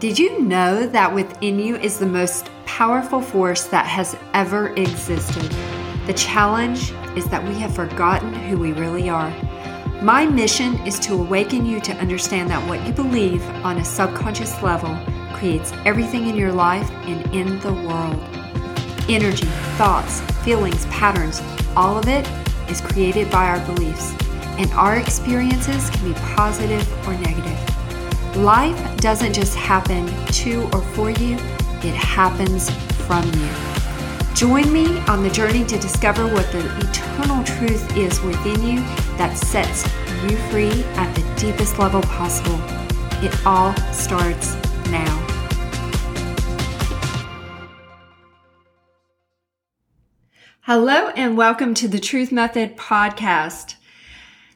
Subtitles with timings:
[0.00, 5.48] Did you know that within you is the most powerful force that has ever existed?
[6.06, 9.30] The challenge is that we have forgotten who we really are.
[10.02, 14.60] My mission is to awaken you to understand that what you believe on a subconscious
[14.62, 14.98] level
[15.34, 18.20] creates everything in your life and in the world.
[19.08, 19.46] Energy,
[19.76, 21.40] thoughts, feelings, patterns,
[21.76, 22.28] all of it
[22.68, 24.12] is created by our beliefs,
[24.58, 27.79] and our experiences can be positive or negative.
[28.36, 31.34] Life doesn't just happen to or for you,
[31.82, 32.70] it happens
[33.04, 34.34] from you.
[34.36, 38.78] Join me on the journey to discover what the eternal truth is within you
[39.18, 39.82] that sets
[40.22, 42.60] you free at the deepest level possible.
[43.20, 44.54] It all starts
[44.90, 45.26] now.
[50.60, 53.74] Hello, and welcome to the Truth Method podcast.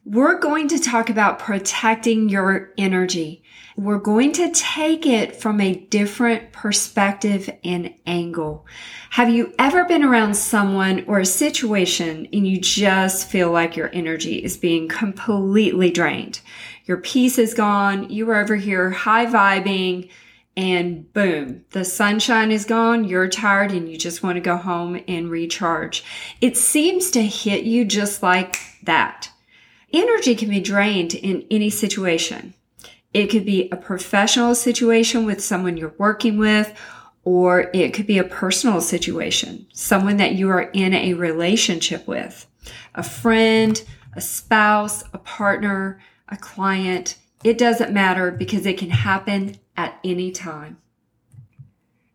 [0.07, 3.43] We're going to talk about protecting your energy.
[3.75, 8.67] We're going to take it from a different perspective and angle.
[9.09, 13.89] Have you ever been around someone or a situation and you just feel like your
[13.95, 16.41] energy is being completely drained?
[16.85, 18.11] Your peace is gone.
[18.11, 20.11] You are over here high vibing
[20.55, 23.05] and boom, the sunshine is gone.
[23.05, 26.05] You're tired and you just want to go home and recharge.
[26.43, 29.31] It seems to hit you just like that.
[29.95, 32.53] Energy can be drained in any situation.
[33.13, 36.77] It could be a professional situation with someone you're working with,
[37.23, 42.45] or it could be a personal situation, someone that you are in a relationship with,
[42.97, 43.85] a friend,
[44.17, 47.17] a spouse, a partner, a client.
[47.45, 50.79] It doesn't matter because it can happen at any time.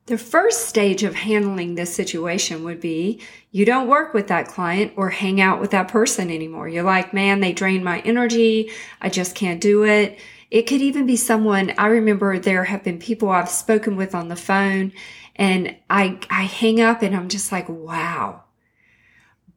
[0.09, 3.21] The first stage of handling this situation would be
[3.51, 6.67] you don't work with that client or hang out with that person anymore.
[6.67, 8.71] You're like, man, they drain my energy.
[8.99, 10.17] I just can't do it.
[10.49, 14.29] It could even be someone, I remember there have been people I've spoken with on
[14.29, 14.93] the phone
[15.35, 18.45] and I, I hang up and I'm just like, wow.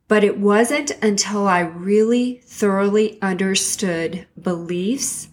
[0.07, 5.29] But it wasn't until I really thoroughly understood beliefs,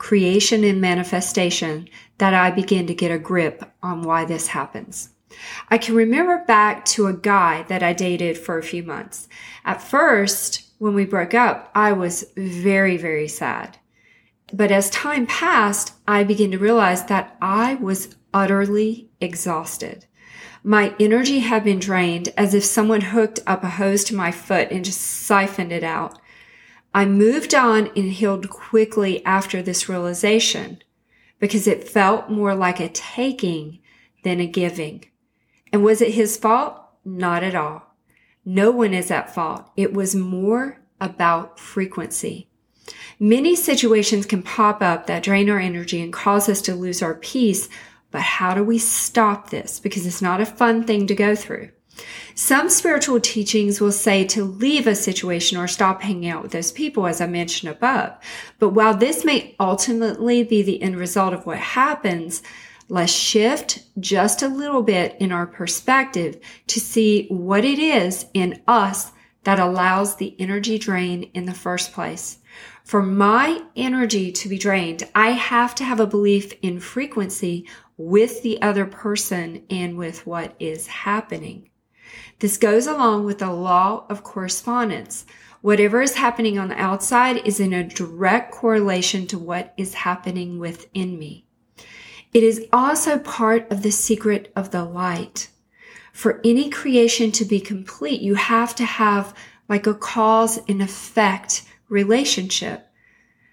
[0.00, 5.10] creation and manifestation that I begin to get a grip on why this happens.
[5.68, 9.28] I can remember back to a guy that I dated for a few months.
[9.62, 13.76] At first, when we broke up, I was very, very sad.
[14.52, 20.06] But as time passed, I began to realize that I was utterly exhausted.
[20.64, 24.70] My energy had been drained as if someone hooked up a hose to my foot
[24.70, 26.18] and just siphoned it out.
[26.92, 30.82] I moved on and healed quickly after this realization
[31.38, 33.78] because it felt more like a taking
[34.24, 35.04] than a giving.
[35.72, 36.76] And was it his fault?
[37.04, 37.94] Not at all.
[38.44, 39.70] No one is at fault.
[39.76, 42.48] It was more about frequency.
[43.18, 47.14] Many situations can pop up that drain our energy and cause us to lose our
[47.14, 47.68] peace.
[48.10, 49.78] But how do we stop this?
[49.78, 51.70] Because it's not a fun thing to go through.
[52.34, 56.72] Some spiritual teachings will say to leave a situation or stop hanging out with those
[56.72, 58.12] people, as I mentioned above.
[58.58, 62.42] But while this may ultimately be the end result of what happens,
[62.88, 68.62] let's shift just a little bit in our perspective to see what it is in
[68.66, 69.12] us
[69.44, 72.38] that allows the energy drain in the first place.
[72.84, 78.42] For my energy to be drained, I have to have a belief in frequency with
[78.42, 81.69] the other person and with what is happening.
[82.40, 85.26] This goes along with the law of correspondence.
[85.60, 90.58] Whatever is happening on the outside is in a direct correlation to what is happening
[90.58, 91.44] within me.
[92.32, 95.48] It is also part of the secret of the light.
[96.14, 99.36] For any creation to be complete, you have to have
[99.68, 102.86] like a cause and effect relationship.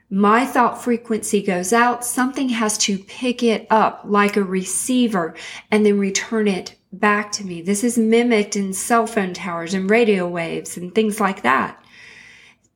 [0.09, 2.05] My thought frequency goes out.
[2.05, 5.35] Something has to pick it up like a receiver
[5.69, 7.61] and then return it back to me.
[7.61, 11.83] This is mimicked in cell phone towers and radio waves and things like that.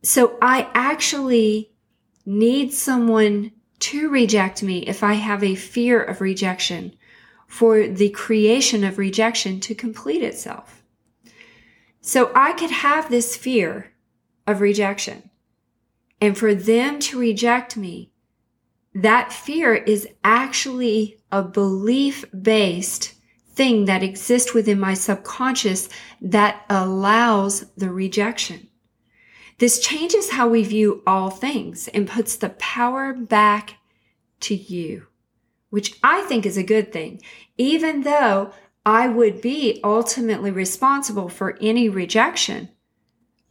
[0.04, 1.72] So I actually
[2.26, 6.96] need someone to reject me if I have a fear of rejection
[7.48, 10.84] for the creation of rejection to complete itself.
[12.02, 13.92] So I could have this fear
[14.48, 15.32] of rejection
[16.22, 18.12] and for them to reject me,
[18.94, 23.16] that fear is actually a belief based
[23.62, 25.88] thing that exists within my subconscious
[26.20, 28.68] that allows the rejection.
[29.60, 33.76] This changes how we view all things and puts the power back
[34.40, 35.06] to you,
[35.70, 37.22] which I think is a good thing,
[37.56, 38.52] even though
[38.84, 42.70] I would be ultimately responsible for any rejection.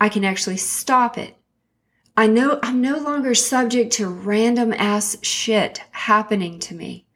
[0.00, 1.36] I can actually stop it
[2.16, 7.06] I know I'm no longer subject to random ass shit happening to me.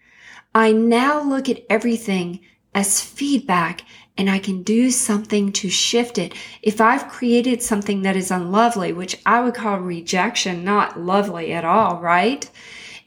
[0.54, 2.40] I now look at everything
[2.74, 3.82] as feedback
[4.16, 6.34] and I can do something to shift it.
[6.62, 11.64] If I've created something that is unlovely, which I would call rejection, not lovely at
[11.64, 12.48] all, right?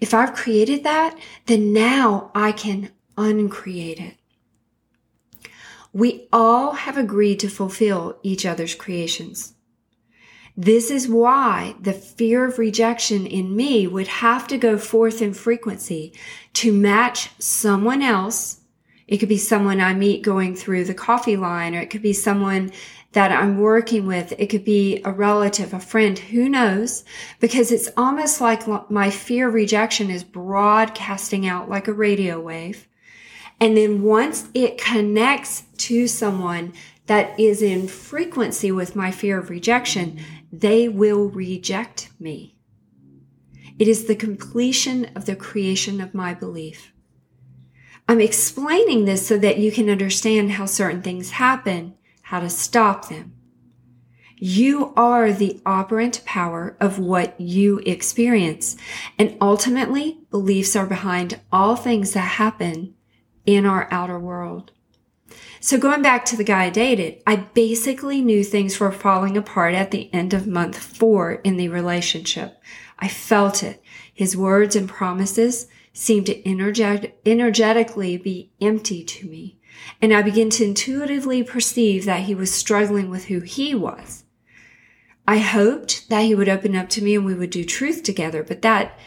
[0.01, 4.15] If I've created that, then now I can uncreate it.
[5.93, 9.53] We all have agreed to fulfill each other's creations.
[10.55, 15.33] This is why the fear of rejection in me would have to go forth in
[15.33, 16.13] frequency
[16.53, 18.61] to match someone else
[19.07, 22.13] it could be someone I meet going through the coffee line, or it could be
[22.13, 22.71] someone
[23.13, 24.33] that I'm working with.
[24.37, 27.05] It could be a relative, a friend, who knows?
[27.39, 32.87] Because it's almost like my fear of rejection is broadcasting out like a radio wave.
[33.59, 36.73] And then once it connects to someone
[37.07, 40.19] that is in frequency with my fear of rejection,
[40.51, 42.55] they will reject me.
[43.79, 46.91] It is the completion of the creation of my belief.
[48.07, 53.09] I'm explaining this so that you can understand how certain things happen, how to stop
[53.09, 53.33] them.
[54.37, 58.77] You are the operant power of what you experience.
[59.17, 62.93] And ultimately, beliefs are behind all things that happen
[63.45, 64.71] in our outer world.
[65.59, 69.73] So going back to the guy I dated, I basically knew things were falling apart
[69.73, 72.61] at the end of month four in the relationship.
[72.99, 73.81] I felt it.
[74.13, 79.59] His words and promises seemed to energet- energetically be empty to me.
[80.01, 84.23] And I began to intuitively perceive that he was struggling with who he was.
[85.27, 88.43] I hoped that he would open up to me and we would do truth together,
[88.43, 88.97] but that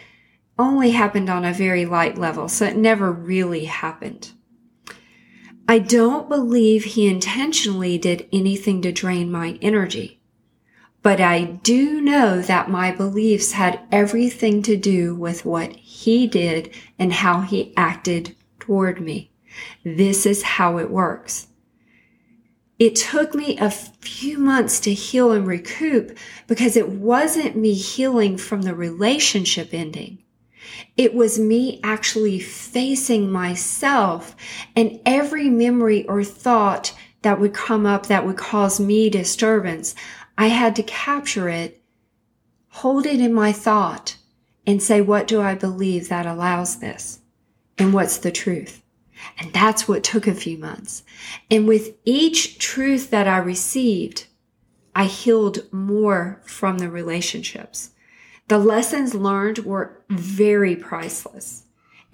[0.59, 4.33] only happened on a very light level, so it never really happened.
[5.67, 10.20] I don't believe he intentionally did anything to drain my energy.
[11.03, 16.75] But I do know that my beliefs had everything to do with what he did
[16.99, 19.31] and how he acted toward me.
[19.83, 21.49] This is how it works.
[22.79, 26.17] It took me a few months to heal and recoup
[26.47, 30.19] because it wasn't me healing from the relationship ending.
[30.97, 34.35] It was me actually facing myself
[34.77, 39.95] and every memory or thought that would come up that would cause me disturbance.
[40.41, 41.83] I had to capture it,
[42.69, 44.17] hold it in my thought,
[44.67, 47.21] and say, what do I believe that allows this?
[47.77, 48.83] And what's the truth?
[49.39, 51.03] And that's what took a few months.
[51.51, 54.29] And with each truth that I received,
[54.95, 57.91] I healed more from the relationships.
[58.49, 61.65] The lessons learned were very priceless.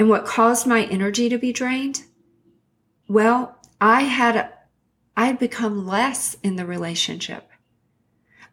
[0.01, 2.03] And what caused my energy to be drained?
[3.07, 4.53] Well, I had,
[5.17, 7.49] I had become less in the relationship.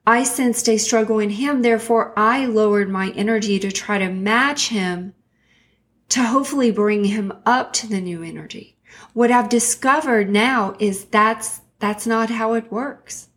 [0.06, 1.62] I sensed a struggle in him.
[1.62, 5.14] Therefore, I lowered my energy to try to match him
[6.10, 8.78] to hopefully bring him up to the new energy.
[9.14, 13.30] What I've discovered now is that's, that's not how it works.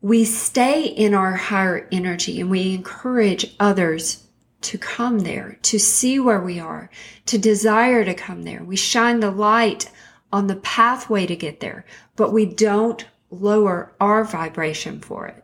[0.00, 4.26] We stay in our higher energy and we encourage others
[4.62, 6.90] to come there, to see where we are,
[7.26, 8.62] to desire to come there.
[8.64, 9.90] We shine the light
[10.32, 11.84] on the pathway to get there,
[12.16, 15.43] but we don't lower our vibration for it.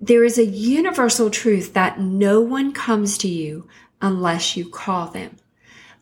[0.00, 3.68] There is a universal truth that no one comes to you
[4.00, 5.36] unless you call them.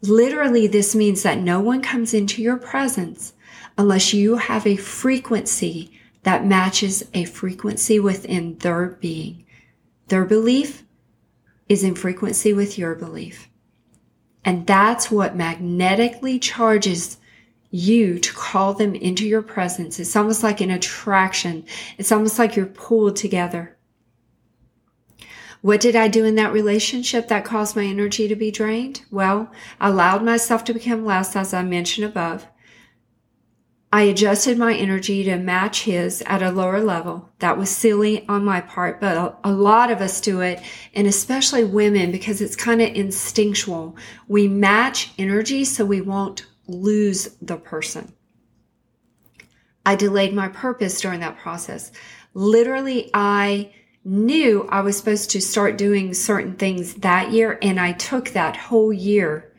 [0.02, 3.32] Literally, this means that no one comes into your presence
[3.78, 5.90] unless you have a frequency
[6.24, 9.46] that matches a frequency within their being.
[10.08, 10.84] Their belief
[11.68, 13.48] is in frequency with your belief.
[14.44, 17.16] And that's what magnetically charges
[17.70, 19.98] you to call them into your presence.
[19.98, 21.64] It's almost like an attraction.
[21.98, 23.75] It's almost like you're pulled together.
[25.62, 29.02] What did I do in that relationship that caused my energy to be drained?
[29.10, 32.46] Well, I allowed myself to become less, as I mentioned above.
[33.92, 37.30] I adjusted my energy to match his at a lower level.
[37.38, 40.60] That was silly on my part, but a, lot of us do it,
[40.92, 43.96] and especially women because it's kind of instinctual.
[44.28, 48.12] We match energy so we won't lose the person.
[49.86, 51.92] I delayed my purpose during that process.
[52.34, 53.72] Literally, I
[54.06, 58.56] knew I was supposed to start doing certain things that year, and I took that
[58.56, 59.52] whole year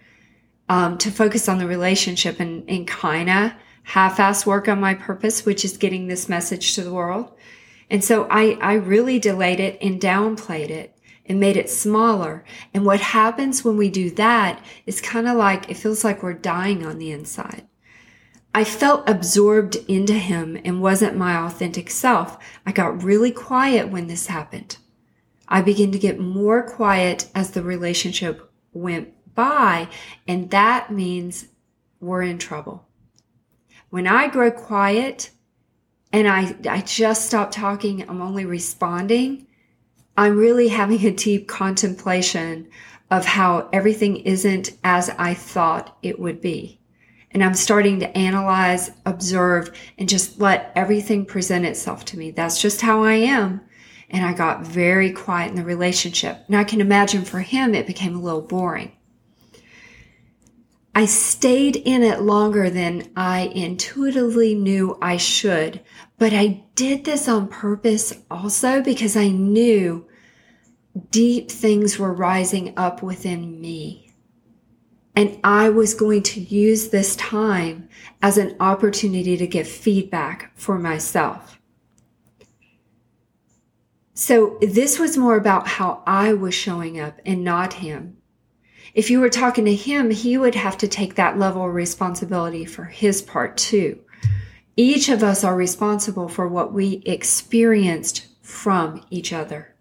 [0.69, 3.51] um, to focus on the relationship and, and kind of
[3.83, 7.31] half-ass work on my purpose, which is getting this message to the world.
[7.89, 12.45] And so I, I really delayed it and downplayed it and made it smaller.
[12.73, 16.33] And what happens when we do that is kind of like, it feels like we're
[16.33, 17.67] dying on the inside.
[18.57, 22.39] I felt absorbed into him and wasn't my authentic self.
[22.65, 24.77] I got really quiet when this happened.
[25.47, 29.89] I began to get more quiet as the relationship went by,
[30.27, 31.49] and that means
[31.99, 32.87] we're in trouble.
[33.91, 35.29] When I grow quiet
[36.11, 39.45] and I, I just stop talking, I'm only responding,
[40.17, 42.69] I'm really having a deep contemplation
[43.11, 46.79] of how everything isn't as I thought it would be.
[47.37, 52.31] And I'm starting to analyze, observe, and just let everything present itself to me.
[52.31, 53.61] That's just how I am.
[54.09, 56.39] And I got very quiet in the relationship.
[56.47, 58.91] And I can imagine for him, it became a little boring.
[60.95, 65.81] I stayed in it longer than I intuitively knew I should,
[66.17, 70.07] but I did this on purpose also because I knew
[71.11, 74.06] deep things were rising up within me.
[75.17, 77.89] And I was going to use this time
[78.21, 81.59] as an opportunity to give feedback for myself.
[84.13, 88.17] So this was more about how I was showing up and not him.
[88.93, 92.63] If you were talking to him, he would have to take that level of responsibility
[92.63, 93.99] for his part too.
[94.75, 99.73] Each of us are responsible for what we experienced from each other.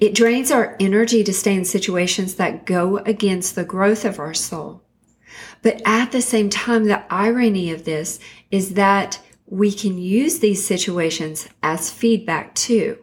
[0.00, 4.34] It drains our energy to stay in situations that go against the growth of our
[4.34, 4.82] soul.
[5.62, 8.18] But at the same time, the irony of this
[8.50, 12.98] is that we can use these situations as feedback too.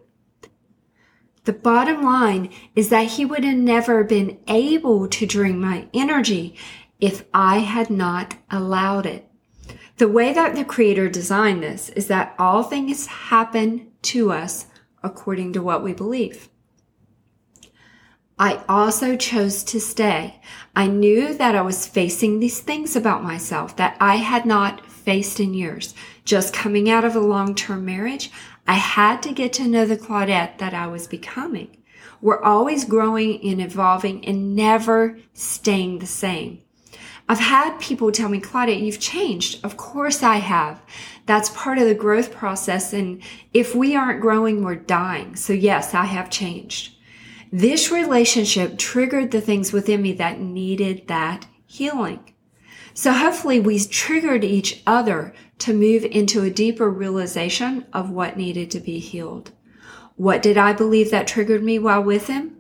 [1.46, 6.56] The bottom line is that he would have never been able to drain my energy
[7.00, 9.28] if I had not allowed it.
[9.98, 14.68] The way that the creator designed this is that all things happen to us
[15.04, 16.50] according to what we believe.
[18.40, 20.42] I also chose to stay.
[20.76, 25.40] I knew that I was facing these things about myself that I had not faced
[25.40, 25.94] in years.
[26.26, 28.32] Just coming out of a long-term marriage,
[28.68, 31.78] I had to get to know the Claudette that I was becoming.
[32.22, 36.62] We're always growing and evolving and never staying the same.
[37.28, 39.64] I've had people tell me, Claudette, you've changed.
[39.64, 40.82] Of course I have.
[41.26, 42.94] That's part of the growth process.
[42.94, 43.22] And
[43.54, 45.36] if we aren't growing, we're dying.
[45.36, 46.96] So yes, I have changed.
[47.52, 52.34] This relationship triggered the things within me that needed that healing.
[52.94, 58.72] So hopefully we triggered each other to move into a deeper realization of what needed
[58.72, 59.52] to be healed.
[60.16, 62.58] What did I believe that triggered me while with him?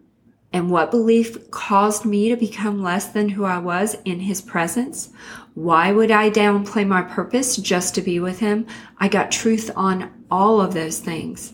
[0.54, 5.10] And what belief caused me to become less than who I was in his presence?
[5.54, 8.68] Why would I downplay my purpose just to be with him?
[8.98, 11.54] I got truth on all of those things.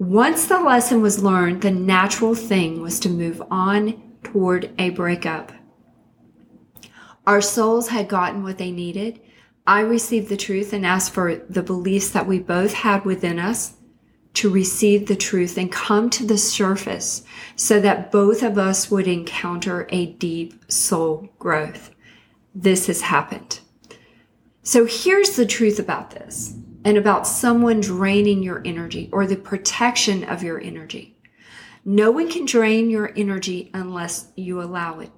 [0.00, 5.52] Once the lesson was learned, the natural thing was to move on toward a breakup.
[7.26, 9.20] Our souls had gotten what they needed.
[9.66, 13.74] I received the truth and asked for the beliefs that we both had within us
[14.32, 17.22] to receive the truth and come to the surface
[17.54, 21.90] so that both of us would encounter a deep soul growth.
[22.54, 23.60] This has happened.
[24.62, 30.24] So here's the truth about this and about someone draining your energy or the protection
[30.24, 31.16] of your energy.
[31.84, 35.10] No one can drain your energy unless you allow it.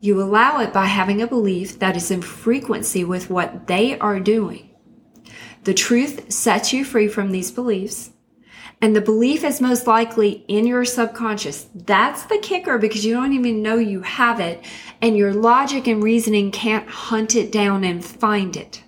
[0.00, 4.20] You allow it by having a belief that is in frequency with what they are
[4.20, 4.70] doing.
[5.64, 8.10] The truth sets you free from these beliefs.
[8.82, 11.66] And the belief is most likely in your subconscious.
[11.74, 14.64] That's the kicker because you don't even know you have it
[15.02, 18.82] and your logic and reasoning can't hunt it down and find it.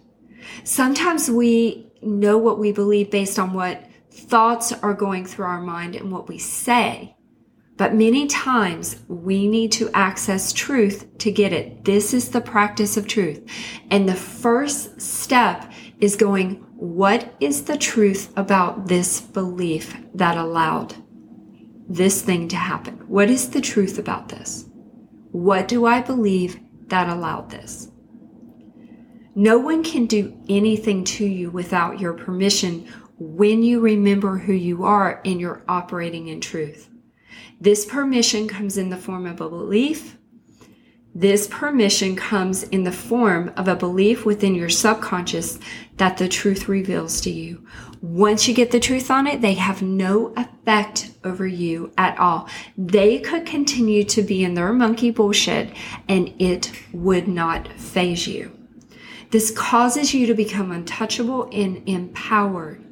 [0.64, 5.96] Sometimes we know what we believe based on what thoughts are going through our mind
[5.96, 7.16] and what we say.
[7.76, 11.84] But many times we need to access truth to get it.
[11.84, 13.42] This is the practice of truth.
[13.90, 20.94] And the first step is going, what is the truth about this belief that allowed
[21.88, 22.94] this thing to happen?
[23.08, 24.68] What is the truth about this?
[25.30, 27.91] What do I believe that allowed this?
[29.34, 32.86] No one can do anything to you without your permission
[33.18, 36.90] when you remember who you are and you're operating in truth.
[37.60, 40.18] This permission comes in the form of a belief.
[41.14, 45.58] This permission comes in the form of a belief within your subconscious
[45.96, 47.66] that the truth reveals to you.
[48.00, 52.48] Once you get the truth on it, they have no effect over you at all.
[52.76, 55.70] They could continue to be in their monkey bullshit
[56.08, 58.61] and it would not faze you.
[59.32, 62.84] This causes you to become untouchable and empowered.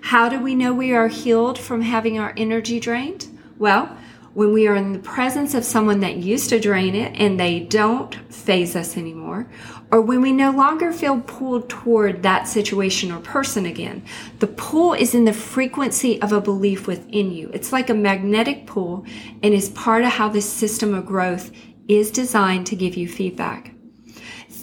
[0.00, 3.28] How do we know we are healed from having our energy drained?
[3.58, 3.94] Well,
[4.32, 7.60] when we are in the presence of someone that used to drain it and they
[7.60, 9.46] don't faze us anymore,
[9.90, 14.02] or when we no longer feel pulled toward that situation or person again.
[14.38, 17.50] The pull is in the frequency of a belief within you.
[17.52, 19.04] It's like a magnetic pull
[19.42, 21.50] and is part of how this system of growth
[21.86, 23.71] is designed to give you feedback.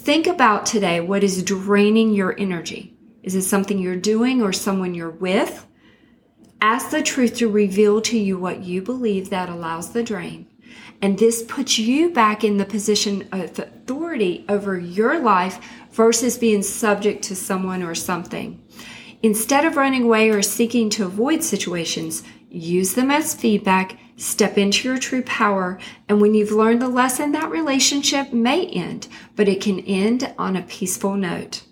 [0.00, 2.96] Think about today what is draining your energy.
[3.22, 5.66] Is it something you're doing or someone you're with?
[6.62, 10.46] Ask the truth to reveal to you what you believe that allows the drain.
[11.02, 16.62] And this puts you back in the position of authority over your life versus being
[16.62, 18.64] subject to someone or something.
[19.22, 24.86] Instead of running away or seeking to avoid situations, use them as feedback, step into
[24.86, 29.60] your true power, and when you've learned the lesson, that relationship may end, but it
[29.60, 31.62] can end on a peaceful note.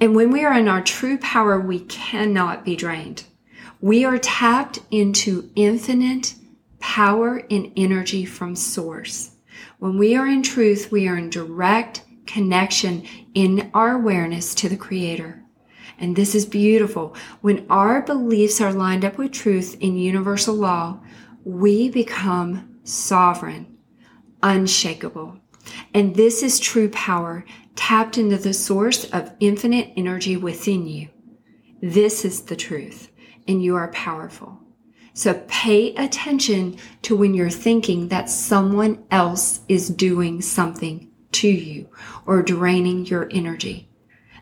[0.00, 3.24] And when we are in our true power, we cannot be drained.
[3.80, 6.34] We are tapped into infinite
[6.80, 9.30] power and energy from source.
[9.78, 14.76] When we are in truth, we are in direct connection in our awareness to the
[14.76, 15.42] creator.
[15.98, 17.14] And this is beautiful.
[17.40, 20.98] When our beliefs are lined up with truth in universal law,
[21.44, 23.76] we become sovereign,
[24.42, 25.38] unshakable.
[25.92, 27.44] And this is true power
[27.76, 31.08] tapped into the source of infinite energy within you.
[31.82, 33.10] This is the truth
[33.46, 34.60] and you are powerful.
[35.12, 41.88] So pay attention to when you're thinking that someone else is doing something to you
[42.26, 43.88] or draining your energy.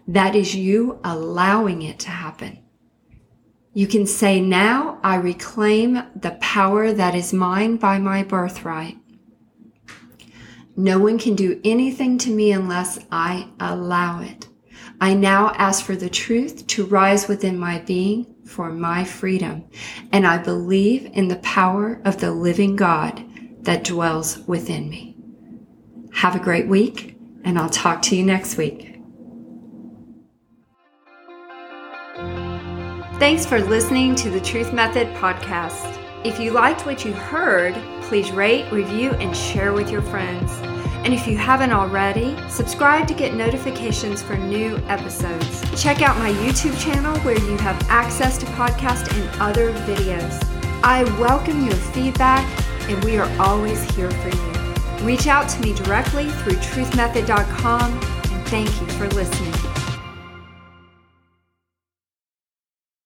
[0.09, 2.62] That is you allowing it to happen.
[3.75, 8.99] You can say, now I reclaim the power that is mine by my birthright.
[10.77, 14.49] No one can do anything to me unless I allow it.
[15.01, 19.65] I now ask for the truth to rise within my being for my freedom,
[20.13, 23.25] and I believe in the power of the living God
[23.65, 25.17] that dwells within me.
[26.13, 28.91] Have a great week, and I'll talk to you next week.
[33.23, 35.97] Thanks for listening to the Truth Method podcast.
[36.25, 37.73] If you liked what you heard,
[38.09, 40.51] please rate, review, and share with your friends.
[41.05, 45.81] And if you haven't already, subscribe to get notifications for new episodes.
[45.81, 50.43] Check out my YouTube channel where you have access to podcasts and other videos.
[50.83, 52.45] I welcome your feedback
[52.91, 55.07] and we are always here for you.
[55.07, 59.62] Reach out to me directly through truthmethod.com and thank you for listening.